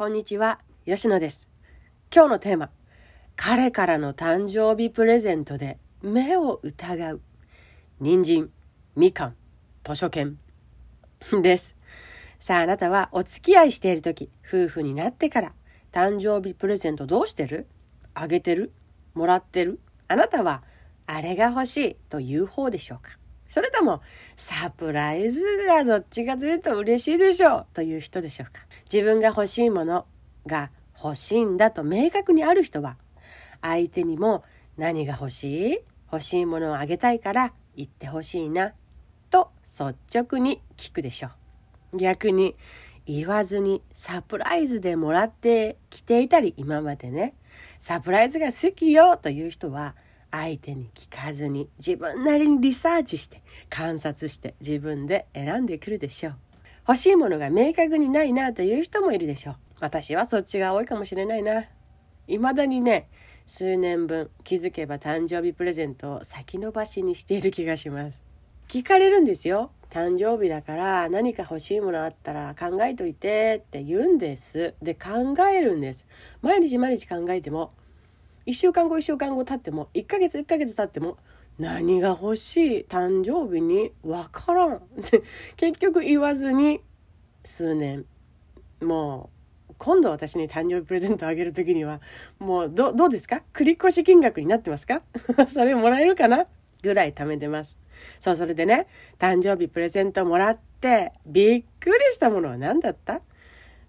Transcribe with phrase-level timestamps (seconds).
[0.00, 1.50] こんにちは、吉野です。
[2.10, 2.70] 今日のテーマ、
[3.36, 7.20] 彼からの誕生日プレゼントで目を疑う。
[8.00, 8.50] 人参、
[8.96, 9.36] みかん、
[9.84, 10.38] 図書券
[11.42, 11.76] です。
[12.38, 15.52] さあ、あなたはお付き合いしている時、夫婦になってから
[15.92, 17.66] 誕生日プレゼントどうしてる？
[18.14, 18.72] あげてる？
[19.12, 19.80] もらってる？
[20.08, 20.62] あなたは
[21.06, 23.18] あれが欲しいという方でしょうか？
[23.50, 24.00] それとも
[24.36, 28.62] サプライズがどっちかというと嬉しいでしょうという人でしょうか？
[28.84, 30.06] 自分が欲しいもの
[30.46, 30.70] が
[31.02, 32.96] 欲しいんだと明確にある人は
[33.60, 34.44] 相手にも
[34.78, 35.78] 何が欲しい
[36.12, 38.72] 欲しいものをあげたいから言ってほしいな
[39.30, 41.30] と率直に聞くでしょ
[41.92, 41.96] う。
[41.98, 42.54] 逆に
[43.06, 47.34] 言わずにサプライズでもらってきていたり今までね
[47.80, 49.96] サプライズが好きよという人は
[50.30, 56.34] 相手に聞かずに自分なりにリサーチして観察して自分で選んでくるでしょう。
[56.88, 59.56] 欲しいものが明確にないなという人もいるでしょう。
[59.80, 61.64] 私はそっちが多いかもしれないな。
[62.26, 63.08] 未だにね
[63.46, 68.20] 数年分気づけば誕生日プレゼントを先延ばしにしている気がします。
[68.68, 69.72] 聞かれるんですよ。
[69.90, 74.74] 誕生日だから何か欲しいものあったら考えといてって言うんです。
[74.80, 76.06] で考えるんです。
[76.42, 77.72] 毎日毎日考えても
[78.46, 81.16] 1週間後1週間後経っても1ヶ月1ヶ月経っても
[81.58, 84.76] 何が欲しい誕生日に分からん。
[84.76, 85.22] っ て
[85.56, 86.80] 結局言わずに
[87.44, 88.06] 数年。
[88.80, 89.28] も
[89.70, 92.00] う今度私に誕生日プレゼントあげる時には
[92.38, 93.42] もうどうですか？
[93.52, 95.02] 繰越金額になってますか？
[95.48, 96.46] それもらえるかな？
[96.82, 97.78] ぐらい貯めてます。
[98.20, 98.86] そうそれでね
[99.18, 103.20] 誕生日プレゼントもらってびっくりしたものは何だった？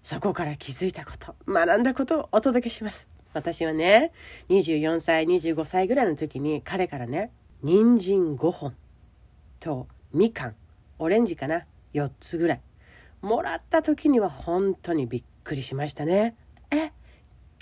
[0.02, 3.08] そこから気づいたこと学んだことをお届けします。
[3.34, 4.12] 私はね
[4.48, 7.30] 24歳25歳ぐらいの時に彼からね
[7.62, 8.74] 人参5本
[9.60, 10.54] とみかん
[10.98, 12.60] オレンジかな4つぐらい
[13.20, 16.34] もらった時には本当にびっくりしましたね。
[16.70, 16.90] え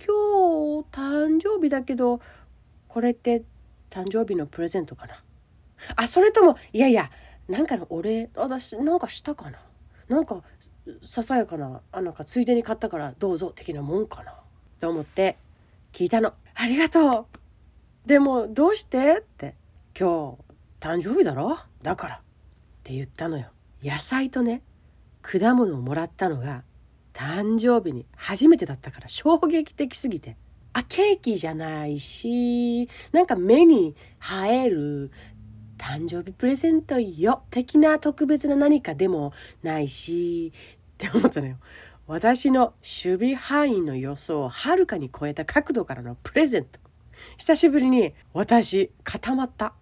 [0.02, 2.20] 今日誕生日だけど
[2.88, 3.42] これって
[3.90, 5.22] 誕生日のプレゼントかな？
[5.96, 7.10] あそれともいやいや
[7.48, 9.58] なんかのお礼私なんかしたかな？
[10.08, 10.42] なんか
[11.04, 14.34] ささやかなあなんかついでに買ったからどうぞ的なもんかな？
[14.80, 15.36] と思って
[15.92, 16.34] 聞いたの。
[16.54, 17.26] ありがとう。
[18.06, 19.18] でもどうして？
[19.18, 19.56] って
[19.98, 20.38] 今
[20.80, 21.58] 日誕生日だろ？
[21.82, 22.20] だからっ
[22.82, 23.48] て言ったのよ。
[23.82, 24.62] 野菜とね
[25.22, 26.64] 果物をもらったのが
[27.12, 30.36] 誕生日に初めてだったから衝撃的すぎて。
[30.72, 33.96] あ、ケーキじゃないし、なんか目に
[34.46, 35.10] 映える
[35.76, 39.32] 誕生日プレゼントよ的な特別な何かでも
[39.64, 41.56] ないしって思ったのよ。
[42.10, 46.80] 私の守備範囲の予想をはるかに超えた角度からのプレゼント。
[47.38, 49.74] 久しぶりに私固まった。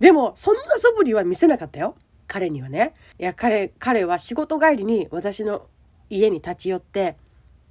[0.00, 1.94] でもそんな素振りは見せなかったよ。
[2.26, 2.94] 彼にはね。
[3.16, 5.68] いや彼、彼は仕事帰りに私の
[6.10, 7.16] 家に立ち寄って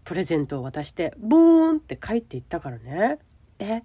[0.06, 3.20] プレゼントを渡してブーンって帰っていったからね。
[3.60, 3.84] え？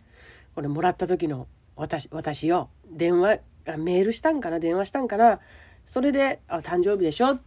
[0.54, 2.70] これもらった時の私、私よ。
[2.88, 3.40] 電話、
[3.76, 4.60] メールしたんかな？
[4.60, 5.40] 電話したんかな？
[5.84, 7.34] それで、あ、誕生日でしょ？
[7.34, 7.40] っ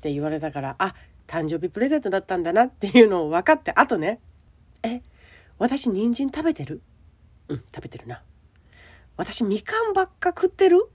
[0.00, 0.96] て言われたから、あ、
[1.32, 4.20] 誕生日プレゼントだったんだなっていうのを分かってあとね
[4.82, 5.00] え
[5.58, 6.82] 私人参食べてる
[7.48, 8.22] うん食べてるな
[9.16, 10.90] 私みかんばっか食ってる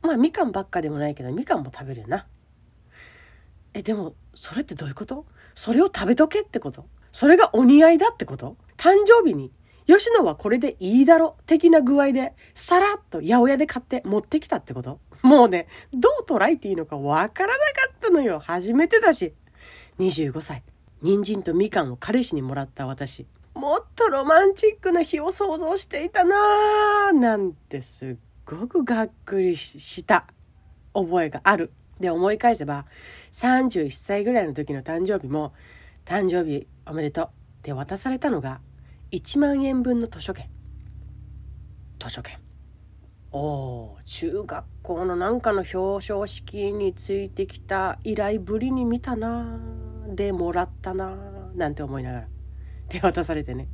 [0.00, 2.28] まあみかんばっかでもないけどみかんも食べるよな
[3.74, 9.50] えでもそれってどういうことそれを食べとけってことそれがお似合いだってこと誕生日に
[9.88, 11.34] 吉野はこれでいいだろ？
[11.46, 18.38] 的な具合でさらっと八百屋で買って持ってきたってこともうね、どう捉えていいのかわからなかったのよ。
[18.38, 19.34] 初めてだし。
[19.98, 20.62] 25歳。
[21.02, 23.26] 人参とみかんを彼氏にもらった私。
[23.54, 27.18] もっとロマンチックな日を想像していたなぁ。
[27.18, 30.26] なんてすっごくがっくりした
[30.94, 31.72] 覚えがある。
[32.00, 32.86] で、思い返せば、
[33.32, 35.52] 31歳ぐらいの時の誕生日も、
[36.04, 37.28] 誕生日おめでとうっ
[37.62, 38.60] て渡されたのが、
[39.10, 40.48] 1万円分の図書券。
[42.00, 42.47] 図書券。
[43.30, 49.58] お中学校のなんかの表彰式についてきた依頼ぶりに見たな。
[50.08, 51.14] でもらったな。
[51.54, 52.28] なんて思いながら。
[52.88, 53.68] 手渡されてね。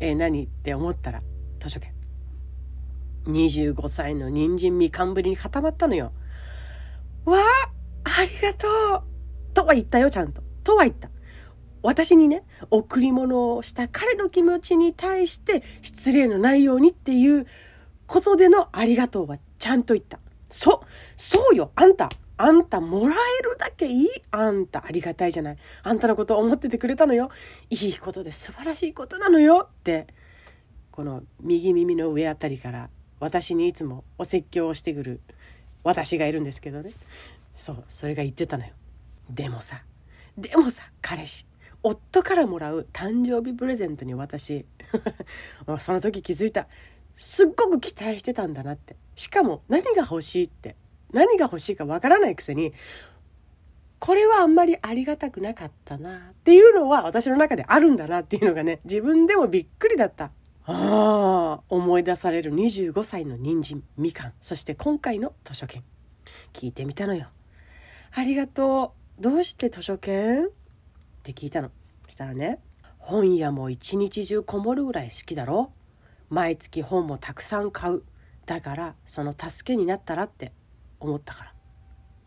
[0.00, 1.22] えー、何って思ったら
[1.60, 1.92] 図書券。
[3.26, 6.12] 25歳の人参みかんぶりに固まったのよ。
[7.24, 7.42] わあ
[8.20, 9.54] ありがとう。
[9.54, 10.42] とは言ったよちゃんと。
[10.64, 11.10] とは言った。
[11.82, 12.42] 私にね
[12.72, 17.46] 贈り物をした彼の気持ちに対して失礼のないようにっていう
[18.06, 20.18] ことでのありがとうはちゃんと言った。
[20.48, 20.84] そ、
[21.16, 22.10] そうよ、あんた。
[22.38, 25.56] あんたもらえるだけいいあんたありがたいじゃない。
[25.82, 27.30] あんたのことを思っててくれたのよ。
[27.70, 30.06] いいことで素晴らしいことなのよって、
[30.90, 35.20] この右耳の上あたりから私にいつもお説教をしてくる
[35.82, 36.92] 私がいるんですけどね。
[37.54, 38.72] そう、それが言ってたのよ。
[39.30, 39.82] でもさ、
[40.36, 41.46] でもさ、彼氏、
[41.82, 44.66] 夫からもらう誕生日プレゼントに私
[45.78, 46.68] その時気づいた
[47.16, 48.96] すっごく期待してたんだなって。
[49.16, 50.76] しかも何が欲しいって。
[51.12, 52.72] 何が欲しいかわからないくせに
[53.98, 60.30] これはあんまりありがたくなかったなっていうのは私の中であるんだなっていうのがね自分でもびっくりだった。
[60.68, 65.82] ああ思い出される25歳の人参みかんそして今回の図書券。
[66.52, 67.28] 聞いてみたのよ。
[68.12, 69.22] ありがとう。
[69.22, 70.46] どうして図書券？
[70.46, 70.48] っ
[71.22, 71.70] て聞いたの。
[72.08, 72.58] したらね
[72.98, 75.72] 本屋も一日中こもるぐらい好きだろ。
[76.30, 78.02] 毎月本もたくさん買う。
[78.46, 80.52] だからその助けになったらって
[81.00, 81.52] 思ったから。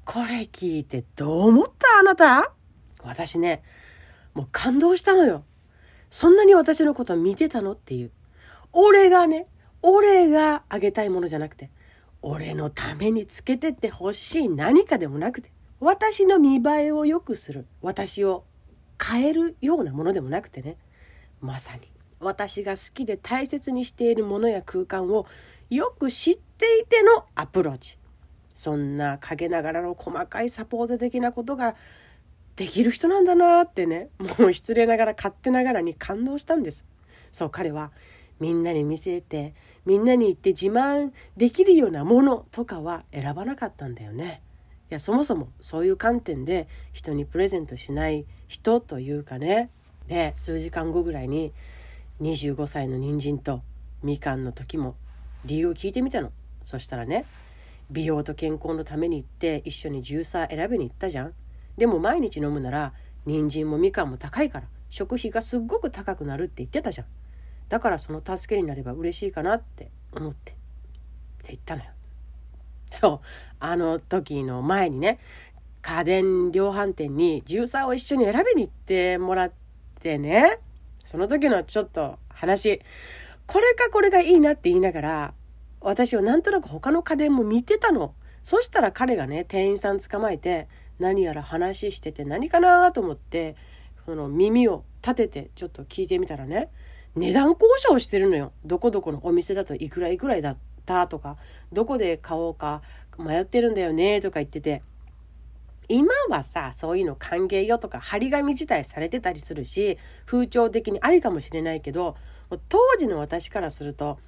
[0.06, 2.54] これ聞いてどう思ったあなた？
[3.04, 3.64] 私ね
[4.34, 5.44] もう感動したのよ。
[6.10, 8.12] そんなに私のこと見てたのっていう。
[8.74, 9.48] 俺がね、
[9.82, 11.72] 俺があげたいものじゃなくて、
[12.22, 18.44] 俺のためにつけてってほしい何かでもなくて、私の見栄えを良くする、私を
[19.02, 20.78] 変えるようなものでもなくてね、
[21.42, 21.82] まさに。
[22.20, 25.26] 私が好きで大切にしているものや空間を
[25.70, 27.98] よく知っていてのアプローチ。
[28.56, 31.76] そんな陰ながらの細かいサポート的なことが
[32.58, 36.86] できる人なんだなってね、もう失礼ながら勝手ながらに感動したんです。
[37.32, 37.92] そう彼は
[38.40, 39.54] みんなに見せて
[39.86, 44.42] みんなに言って自慢できるようなものとかは選ばなかったんだよね。
[44.92, 49.70] いやそもそもそういう観点で人にプレゼントしない人というかね
[50.08, 51.54] で数時間後ぐらいに
[52.22, 53.62] 25歳の人参と
[54.04, 54.96] みかんの時も
[55.46, 56.32] 理由を聞いてみたの。
[56.64, 57.26] そしたらね
[57.90, 61.34] 美容と健康のために行って一緒にジューサー選びに行ったじゃん。
[61.78, 62.94] でも毎日飲むなら
[63.26, 67.08] 人参もみかんも高いから食費がすっごく高くなるって言ってたじゃん。
[67.70, 70.56] だからその助けになれば嬉しいかなって思ってっ
[71.44, 71.92] て言ったのよ。
[72.92, 73.28] そう
[73.60, 75.20] あの時の前にね
[75.82, 79.52] 家電量販店にジューサーを一緒に選びに行ってもらっ
[80.02, 80.60] てね
[81.10, 82.82] その時のちょっと話
[83.48, 85.34] これかこれがいいなって言いながら
[85.82, 88.14] 私はなんとなく他の家電も見てたの
[88.44, 90.68] そしたら彼がね店員さん捕まえて
[91.00, 93.56] 何やら話してて何かなと思って
[94.06, 96.70] その耳を立ててちょっと聞いてみたらね
[97.16, 98.52] 値段交渉してるのよ。
[98.64, 101.38] どこどこのお店だといくらいくらだったとか、
[101.74, 102.82] どこで買おうか
[103.18, 104.84] 迷ってるんだよねとか言ってて、
[105.90, 112.16] 今はさ、そういうの歓迎よとか、張り紙自体されてたりするし、風潮的にありかもしれないけど、
[112.70, 114.20] 当時の私からすると、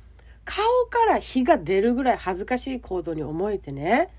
[0.44, 4.10] 顔から火が出るぐらい恥ずかしい行動に思えてね、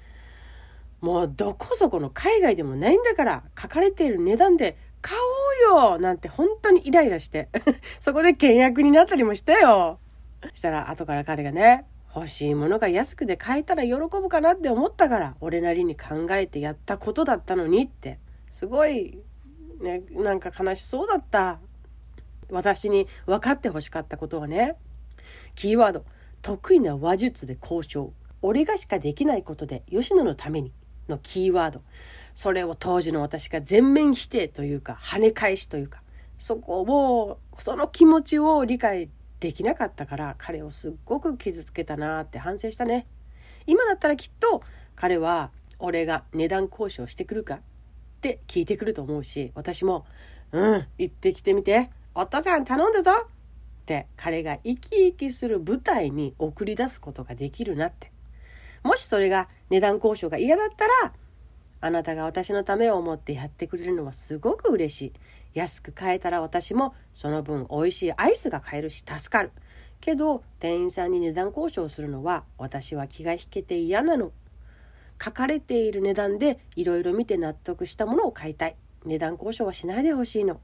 [1.00, 5.18] もうどこそこの海外でもないんだから、書かれている値段で買
[5.66, 7.48] おうよなんて本当にイライラして
[7.98, 9.98] そこで倹約になったりもしたよ。
[10.54, 18.18] したら後から彼がね欲しいものが安くで買えたら喜ぶかなって思ったから俺なりに考えてやったことだったのにって。
[18.50, 19.18] すごい
[19.80, 21.58] ねなんか悲しそうだった。
[22.50, 24.76] 私に分かってほしかったことはね。
[25.54, 26.04] キーワード
[26.42, 28.12] 得意な話術で交渉。
[28.42, 30.72] 俺がしかできないことで吉野のために。
[31.08, 31.82] のキーワード。
[32.34, 36.02] それを当時の私が全面否定というか跳ね返しというか。
[36.38, 39.08] そこをその気持ちを理解
[39.42, 43.08] できなかったから彼をすっごく傷つけたなって反省したね
[43.66, 44.62] 今だったらきっと
[44.94, 45.50] 彼は
[45.80, 47.56] 俺が値段交渉してくるか？
[47.56, 47.60] っ
[48.20, 50.06] て聞いてくると思うし私も
[50.52, 53.10] 「うん行ってきてみてお父さん頼んだぞ!」
[53.82, 58.12] って彼が生き生きする舞台に送り出すことができるなって
[58.84, 61.12] もしそれが値段交渉が嫌だったら
[61.80, 65.12] あなたが私のためを思ってやってくれるのはすごく嬉しい。
[65.54, 69.50] 安く買えたら私もその分美味しいアイスが買えるし助かる。
[70.00, 74.32] けど店員さんに値段交渉するのは私は気が引けて嫌なの。
[75.22, 78.76] 書かれている値段でいろいろ見て納得したものを買いたい。
[79.04, 80.60] 値段交渉はしないでほしいの。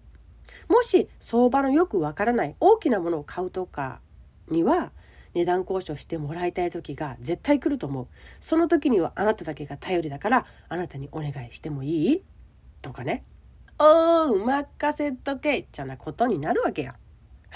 [0.68, 4.00] もし相場のよくわからない大きなものを買うとか
[4.48, 4.92] には
[5.34, 8.06] 値段交渉してもらいたい時が絶対来ると思う。
[8.40, 12.22] その時にはあなただけが頼りだからあなたにお願いしてもいい？
[12.80, 13.24] とかね。
[13.78, 16.96] おう、任せとけちゃなことになるわけや。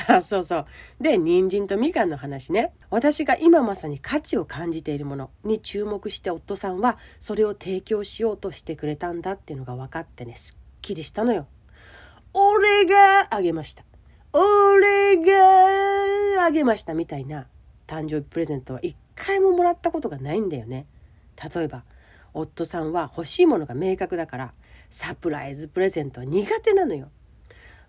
[0.08, 0.66] あ、そうそう。
[1.00, 2.72] で、人参とみかんの話ね。
[2.90, 11.46] 私が今まさに価値を感じているものに注目して夫さんはそれを提供しようとしてくれたんだっていうのが分かってね、すっきりしたのよ。
[12.32, 12.94] 俺が
[13.30, 13.84] あげました。
[14.32, 17.46] 俺があげましたみたいな
[17.86, 20.86] 誕生日プレゼントは一回ももらったことがないんだよね。
[21.54, 21.84] 例えば
[22.32, 24.54] 夫さんは欲しいものが明確だから
[24.92, 27.10] サプライズプレゼント苦手なのよ。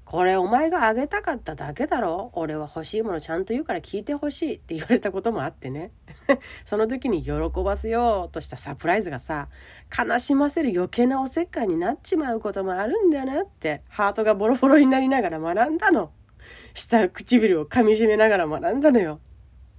[0.05, 2.31] これお前があげたかっただけだろ。
[2.33, 5.91] 俺は欲しいものちゃんと言うから聞いてほしいって言われたこともあってね。
[6.65, 7.31] その時に喜
[7.63, 9.49] ばせようとしたサプライズがさ
[9.95, 16.11] 悲しませる余計なおせっかいになっちまうこともあるんだよなってハートがボロボロになりながら学んだの。
[16.73, 19.19] 下唇を噛みしめながら学んだのよ。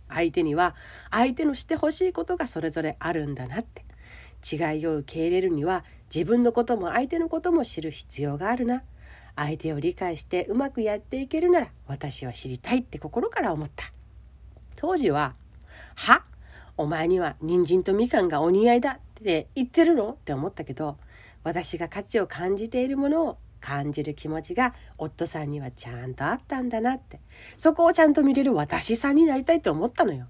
[0.08, 0.74] 相手には
[1.10, 3.84] 相手のしてほしいことがそれぞれあるんだなって。
[4.50, 5.84] 違いを受け入れるには
[6.14, 8.82] 自分のことも相手のことも知る必要があるな。
[9.36, 13.92] 相手を理解してうまくやっていけるなら私は知りたいって心から思った。
[14.76, 15.34] 当時は
[15.96, 16.22] 「は？
[16.76, 20.10] お前には人参とみかんがお似合いだ」って言ってるの？
[20.10, 20.98] って思ったけど
[21.42, 27.18] 私が価値を感じているものを感じる気持ちが夫さんにはちゃんとあったんだなって。
[27.56, 30.28] そこをちゃんと見れる私さんになりたいって思ったのよ。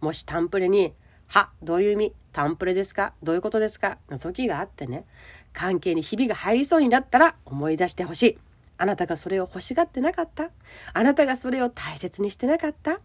[0.00, 0.94] もしタンプレに
[1.34, 2.14] 「はどういう意味？
[2.32, 3.12] タンプレですか？
[3.24, 5.04] どういうことですか?」の時があってね
[5.52, 8.38] 関係にひびが入りそうになったら思い出してほしい。
[8.78, 10.50] あなたがそれを欲しがってなかった？
[10.92, 13.00] あなたがそれを大切にしてなかった？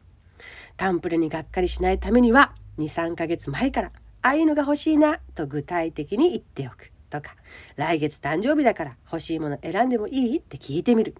[0.78, 7.36] タンプレにがっかりしないためには23ヶ月前からああいうのが欲しいなと具体的に言っておくとか
[7.78, 10.38] 来月誕生日だから欲しいもの選んでもいい？
[10.38, 11.16] って聞いてみる。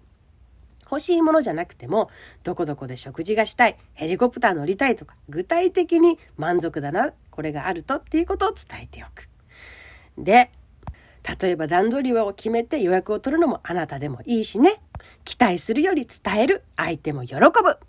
[0.90, 2.10] 欲しいものじゃなくても
[2.42, 9.28] どこどこで食事がしたいヘリコプター乗りたいとか具体的に満足だなこれがあるとっていうことを伝えておく。
[10.18, 10.50] で
[11.40, 14.80] 例えば段取りを決めて予約を取るのもあなたでもいいしね。
[15.24, 17.78] 期待するより伝える相手も喜ぶ。